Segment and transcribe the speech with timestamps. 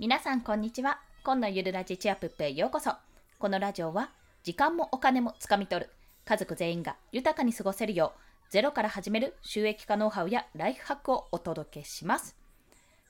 [0.00, 0.98] 皆さんこんにちは。
[1.22, 2.90] 今のゆるラジチアプップへようこそ。
[3.38, 4.10] このラジオは
[4.42, 5.90] 時間もお金もつかみ取る。
[6.24, 8.20] 家族全員が豊かに過ごせるよう
[8.50, 12.34] ゼロから始める収益化ノウハウやライフハックをお届けします。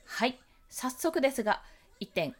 [0.04, 0.38] はい。
[0.68, 1.62] 早速ですが
[2.02, 2.36] 1点。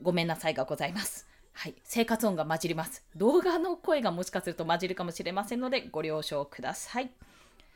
[0.00, 1.26] ごめんなさいがございます。
[1.54, 3.02] はい、生活音が混じります。
[3.16, 7.10] 動画の声がもしかすると混じるかもしれませんのでご了承ください。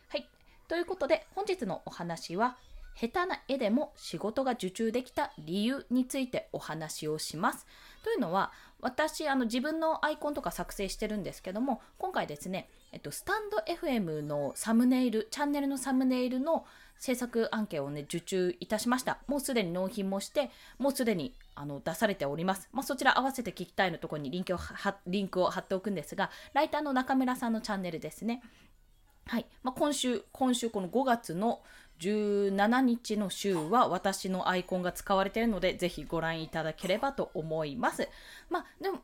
[0.09, 0.29] はい、
[0.69, 2.57] ということで本日のお話は
[3.01, 7.65] 下手な絵でも仕事が受注できた理由についてお話をします。
[8.03, 16.65] というのは私あの自分のアイコンとか作成してるんですけども今回ですね、えっと、スタンド FM のサムネイルチャンネルのサムネイルの
[16.99, 19.19] 制作案件をね受注いたしました。
[19.29, 24.59] もうすでに納品もしてもうすでにあの出されております、まあ、そちら合わせて聞きたいのところにリンクを
[25.07, 28.43] リンクを貼っておくんですがライターの中村さんのチャンネルですね。
[29.29, 31.61] はい、まあ、今週今週この5月の
[32.01, 38.09] 17日の週は私のアイコンが使われているので、ぜひご覧いただければと思います。
[38.49, 38.99] まあ、でも、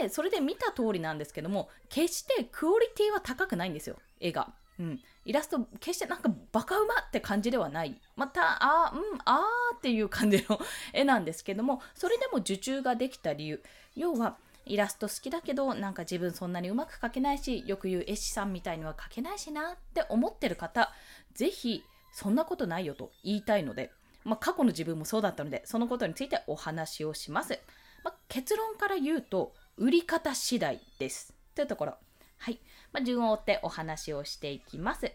[0.00, 4.52] で、それで見た通りなんですけども、決してクオリティは高くないんですよ、絵が。
[4.80, 10.60] うん、イラスト決してなんかバカうまって感じではないまたあうんあーっていう感じの
[10.94, 13.62] 絵なんですけどもそれでも受注ができた理由
[13.96, 14.36] 要は
[14.66, 20.92] イラスト好きだけどなんか自分そんなにうまく描けないしよく言う絵師さんみたいには描けないしなって思ってる方
[21.34, 23.90] 是非そんなことないよと言いたいので、
[24.24, 27.58] まあ、過去の自分もそうだったので、そのことについてお話をします。
[28.04, 31.34] まあ、結論から言うと、売り方次第です。
[31.54, 31.94] というところ。
[32.38, 32.58] はい。
[32.92, 35.12] まあ、順を追ってお話をしていきます。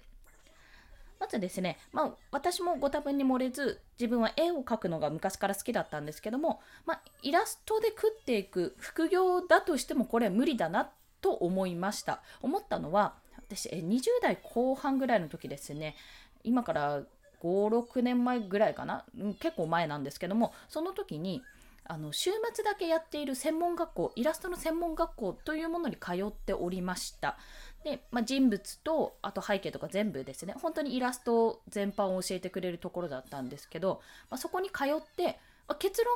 [1.20, 12.22] まずですね、まあ、私もご多分に漏れず、自分は絵を描くのが昔から好きだったんですけども、まあ、イラストで食っていく副業だとしてもこれは無理だなと思いました。
[12.42, 15.96] 思ったのは、私、20代後半ぐらいの時ですね、
[16.44, 17.04] 今から
[17.42, 19.06] 56年前ぐらいかな？
[19.40, 21.44] 結構前なんですけどもその時に
[21.86, 27.38] あの週末だけやっている専門学校イラストの専門学校というものに通っておりました。
[27.84, 30.56] で、まあ、人物とあと背景とか全部ですね。
[30.62, 35.38] 本当にイラスト全般を教えてくれるところだったんですけど、まあ、そこに通って、
[35.68, 36.16] まあ、結論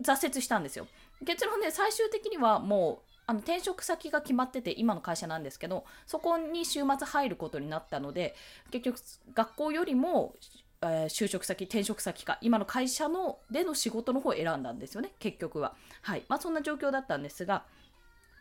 [0.00, 0.86] 挫折したんですよ。
[1.26, 8.34] 結論で最終的にはもうあの転職先が決まってて今の会社なんですけどそこに週末入ることになったので
[8.70, 8.98] 結局
[9.34, 10.34] 学校よりも、
[10.82, 15.74] えー、就職先転職先か今の会社のでの仕事の方を選んだんですよね結局は。
[16.02, 17.64] はいまあ、そんな状況だったんですが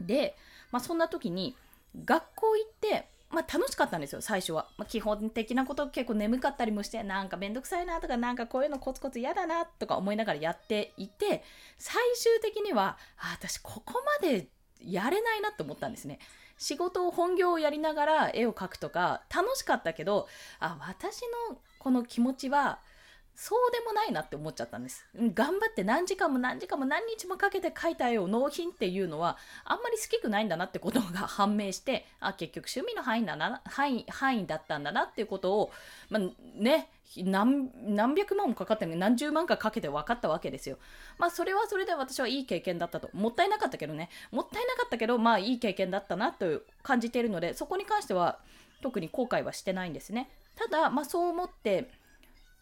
[0.02, 0.36] で、
[0.72, 1.56] まあ、そんな時に
[2.06, 11.44] 学校行ってまあ、楽しかったんですよ最初は、まあ、基本的なこと結構眠かったりもしてなんかめんどくさいなとかなんかこういうのコツコツ嫌だなとか思いながらやっていて
[11.80, 14.48] 最終的にはあ私ここまで
[14.86, 16.20] やれないなって思ったんですね。
[16.58, 20.28] 仕事を本業をやりながら絵を描くとか楽しかったけど
[20.60, 22.80] あ私のこの気持ちは
[23.36, 25.06] そうでもないなって思っちゃったんです。
[25.16, 35.72] 頑張って何時間も何時間も何日もかけて描いた絵を納品っていうのはあんまり好きくないんだなってことが判明してあ結局趣味の範囲だな範囲範囲だったんだなっていうことを、
[36.10, 36.22] まあ、
[36.56, 40.78] ね何百万もかかって何十万かかけて分かったわけですよ。
[41.18, 43.10] まあそれはそれで私はいい経験だったと。
[43.14, 44.10] もったいなかったけどね。
[44.32, 48.40] もったいなかったけどまあいい経験だったなと感じているのでそこに関しては
[48.82, 50.30] 特に後悔はしてないんですね。
[50.56, 51.90] ただまあそう思って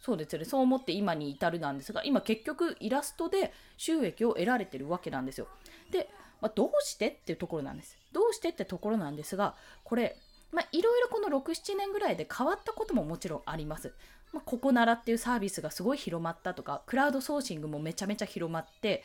[0.02, 5.48] そうですよねそう思って今に至るなんですが今結局イラストで収益を得られてるわけなんですよ。
[5.92, 6.10] で、
[6.42, 7.98] まあ、どうしてっていうところなんです。
[8.12, 10.18] どうしてってところなんですがこれ
[10.52, 13.94] まあ、いろいろこの67年ぐらいで変わったことももちろんあります。
[14.34, 19.04] まあ、ここならっていうサービスがすごい広まったとかクラウドソーシングもめちゃめちゃ広まって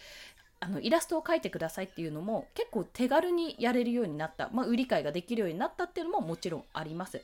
[0.61, 7.21] あのイラストを描いてくださいっていうのも結構手軽にやれるようになった、まあ、売り買いができるようになったっていうのももちろんあります。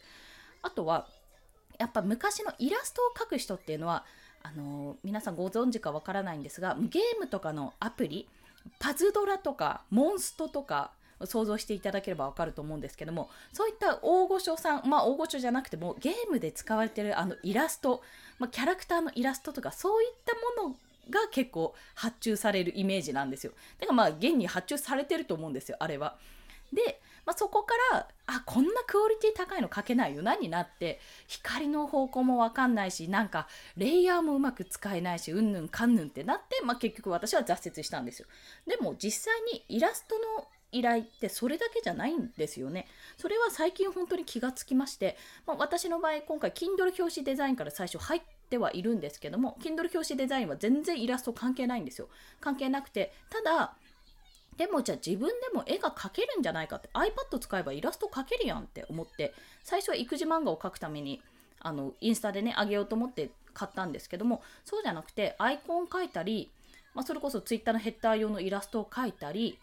[0.63, 1.07] あとは
[1.79, 4.05] やっぱ昔のイラストを描く人っていうのは
[4.43, 8.29] あの皆さんご存知かわからないんですがゲームとかのアプリ
[8.79, 10.93] パズドラとかモンストとか
[11.27, 18.03] 想像していただければわかると思うんですけどもそういった大御所さんまあ大御所じゃなくてもゲームで使われてるあのイラスト、
[18.39, 20.77] まあ、キャラクターのイラストとかそういったもの
[21.11, 23.53] が結構発注されるイメージなんですよ。
[23.81, 26.17] だからまあ現に発注されてると思うんですよあれは。
[26.73, 33.47] でまあ、そこからあこんなクオリティ高いの描けないよなになって光の方向も分かんないしなんか
[33.77, 38.27] レイヤーもうまく使えないしうんぬんかんぬんってなって、まあ、結局私は挫折したんですよ。
[38.67, 42.87] でも実際にイラストの依頼ってそれだけじゃないんですよね。
[43.19, 45.17] それは最近本当に気がつきまして、
[45.47, 52.09] まあ、私の場合今回 Kindle 表紙デザインから最初入ってはいるんですけども Kindle 表紙デザインは全然イラスト関係ないんですよ。
[52.41, 53.77] 関係なくてただ
[54.57, 61.23] でもじゃあ自分でも絵が描けるんじゃないかって iPad 使えばイラスト描けるやんって思って最初は育児漫画を描くために
[61.61, 66.51] あのインスタでねあげようと思って買ったんですけどもそうじゃなくてアイコン描いたり、
[66.95, 69.59] まあ、それこそ Twitter のヘッダー用のイラストを描いたり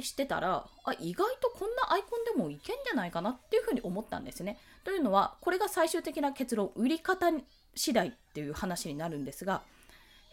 [0.00, 4.58] でしてたらあ意外とこんなアイコンでもいけんじゃないかなっていうふうに思ったんですね。
[4.84, 7.26] というのはこれが最終的な結論売り方
[7.74, 9.62] 次第っていう話になるんですが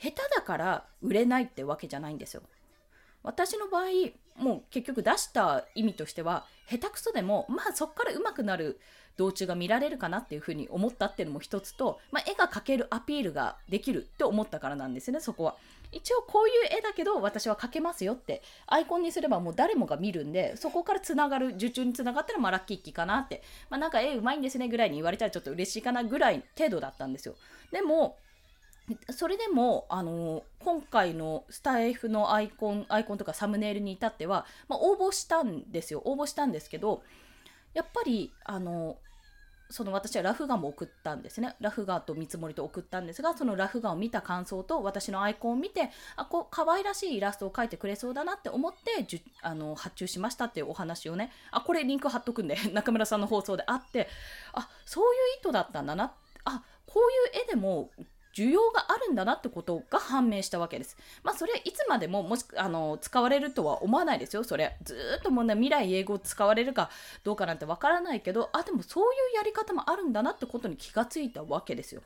[0.02, 2.44] 下手だから売れないってわけじゃないんですよ。
[3.24, 3.84] 私の場合
[4.38, 8.80] もう結局出した意味としては下手くそでもまあそっから上手くなる
[9.18, 15.56] 道中が見られるかなっていうふうに思ったっていうのも一つと、まあ、絵が描けるアピールができるって思ったからなんですねそこは。
[15.92, 27.36] 一応こういう絵だけど私は描けますよってアイコンにすればもう誰もが見るんでそこからつながる受注につながったらまあラッキーキかなって、まあ、なんか絵うまいんですねぐらいに言われたらちょっと嬉しいかなぐらい程度だったんですよ。
[27.72, 28.18] でも
[29.12, 37.04] それでもあの今回のスタイフのアイコンアイコンとかサムネイルに至っては、まあ、応募したんですよ応募したんですけど
[37.74, 38.98] やっぱりあの
[39.69, 41.56] その私はラフ画も送ったんですね。
[41.60, 54.08] ラフ画と見積もりと送ったんですが、そのラフ画を見た感想と私のアイコンを見て、あ、こう、可愛らしいイラストを描いてくれそうだなって思ってじゅあの発注しましたっていうお話をね、あ、これリンク貼っとくんで、 中村さんの放送であって、
[54.54, 56.13] あ、そういう意図だったんだな。
[56.46, 57.02] あ、こ
[57.36, 57.92] ういう絵でも
[58.38, 60.95] 需要があるんだなってことが判明したわけです。
[61.24, 64.44] まあそれはいつまでももしあの使われるとは思わないですよ。
[64.44, 66.92] それずっともうね未来英語を使われるか
[67.24, 72.01] どうかなんてわからないけどあでもそういうやり方もあるんだなってことに気がついたわけですよ。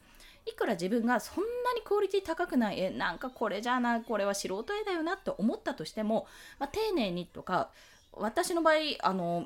[0.45, 6.25] いくら自分がそんなにクオリティ高くない絵なんかこれじゃなこれは素人絵だよなって思ったとしても、
[6.59, 7.69] まあ、丁寧にとか
[8.13, 9.45] 私の場合あの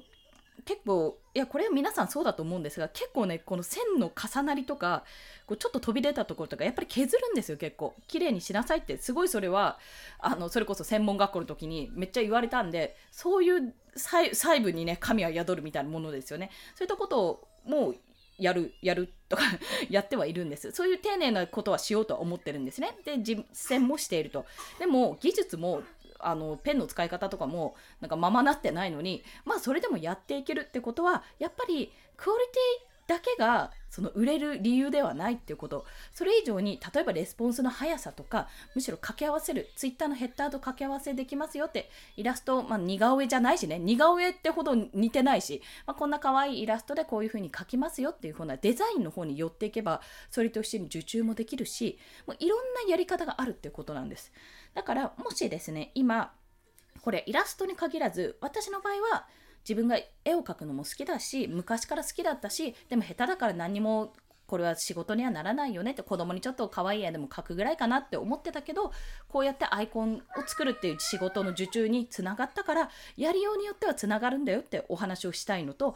[0.63, 5.03] 結構いやこれは皆さんそうだと思うんですが結構ねこの線の重なりとか
[5.45, 7.93] こうちょっと飛び出たところとかやっぱり削るんですよ結構。
[8.07, 9.77] 綺麗にしなさいってすごいそれは
[10.19, 16.49] あのそれこそ専門学校の時にめっちゃ言われたんでそういう細部にね神は宿るみたいなものですよね。
[16.75, 17.95] そういったことをもう
[18.37, 19.43] やるやるとか
[19.89, 20.71] やってはいるんです。
[20.71, 22.97] そういう丁寧なことはしようとは思ってるんですね。
[23.03, 23.45] で実
[23.77, 24.45] 践もしていると。
[24.79, 25.83] でも技術も
[26.19, 35.85] あのペンの使い方とかもなんかままなってないのにまあそれでもやっていけるってことはやっぱりクオリティだけがその売れる理由ではないっていうこと。
[36.13, 50.01] それ以上に例えばレスポンスの速さとかむしろ掛け合わせるツイッターのヘッダーと掛け合わせできますよってイラスト、まあ、似顔絵じゃないしね似顔絵ってほど似てないし、まあ、こんな可愛いイラストでこういう風に描きますよっていう風なデザインの方に寄っていけば
[50.31, 54.31] それと一緒に受注もできるしもういろんなやり方があるっていうことなんです。
[54.75, 56.33] だからもしですね今
[57.01, 59.25] これイラストに限らず私の場合は
[59.67, 64.13] 自分が絵を描くのも好きだし昔から好きだったしでも下手だから何も
[64.47, 68.91] これは仕事にはならないよねって子供にちょっと可愛い絵でも描くぐらいかなって思ってたけど
[69.27, 75.95] こうやってアイコンを作るっていう仕事の受注につながったからやりようによってはつながるんだよってお話をしたいのと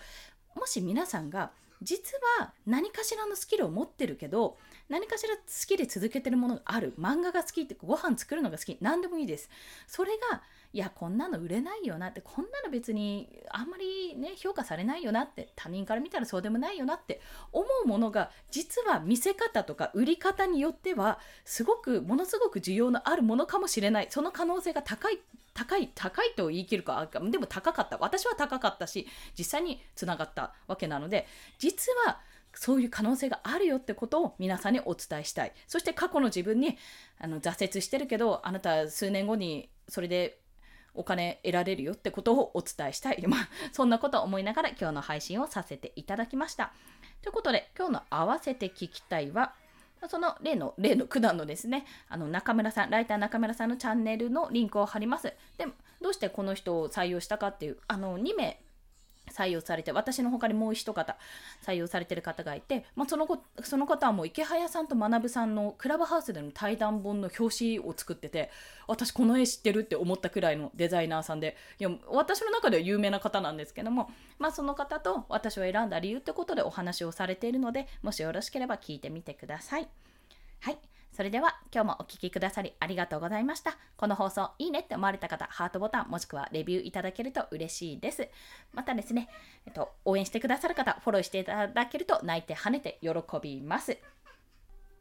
[0.55, 4.57] もし皆さんが実は何かしらのスキルを持ってるけど
[4.89, 6.93] 何かしら好きで続けてるものがある。
[6.99, 8.77] 漫画が好きってご飯作るのが好き。
[8.81, 9.49] 何でもいいです。
[9.87, 10.41] それが
[10.71, 12.07] いやこんなの売れないよな。
[12.07, 15.49] ってこんなの別にあんまりね評価されないよなって。
[15.55, 17.21] 他人から見たらそうでもないよなって。
[17.51, 24.07] 思うものが実は見せ方とか売り方によってはすごくものすごく需要のあるものかもしれない。
[24.09, 25.19] その可能性が高い
[25.59, 29.07] 高い高いと言い切るかでも高かった私は高かったし
[29.37, 31.27] 実際につながったわけなので
[31.57, 32.21] 実は
[32.53, 36.77] そういう可能性があるよってことを皆さんにお伝えしたいそして過去の自分に
[37.19, 40.39] あの挫折してるけどあなた数年後にそれで
[40.93, 43.23] お金得られるよってことをお伝えしたい。
[43.27, 46.73] まあ、そんなことを思いながら今日の配信をさせていただきました。
[47.21, 49.53] ということで、今日の合わせて聞きたいは、
[50.07, 55.33] その例の、例の九段のですね、あの中村さん、ライター中村さんのチャンネルのリンクを貼ります。
[55.57, 55.67] で、
[56.01, 58.59] どうしてこの人を採用したかっていう、あの、2名
[59.39, 61.15] 採用されて私の他にもう一方
[61.65, 63.27] 採用されてる方がいて、まあ、その
[63.63, 68.49] その方はもう池早さんと学さんのクラブハウスでの対談本の表紙を作ってて
[68.87, 79.87] 私この絵知ってるって思ったくらいのデザイナーさんでいや私の中では有名な方なんですけども、まあ、その方と私を選んだ理由ってことでお話をされているのでもしよろしければ聞いてみてください。
[80.61, 83.77] はいそれでは今日もお聴きくださりありがとうございました。
[83.97, 88.29] この放送いいねって思われた方、ハートボタンもしくはレビューいただけると嬉しいです。
[88.73, 89.27] またですね、
[89.65, 93.09] えっと、応援してくださる方、フォローしていただけると泣いて跳ねて喜
[93.41, 93.97] びます。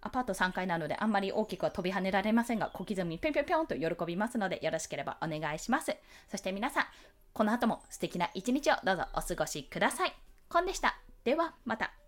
[0.01, 5.95] アパート3階なのであんまり大きくは飛び跳ねられませんが、小刻みにぴょんぴょんぴょんと喜びますので、よろしければお願いします。
[6.31, 6.85] そして皆さん、
[7.33, 10.13] この後も素敵な一日をどうぞお過ごしください。
[10.49, 10.99] コンでした。
[11.25, 12.08] ではまた。